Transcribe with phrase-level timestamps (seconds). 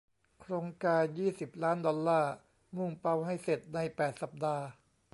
[0.39, 2.33] โครงการยี่สิบล้านดอลลาร์
[2.77, 4.65] มุ่งเป้าให้เสร็จในแปดสัปดาห์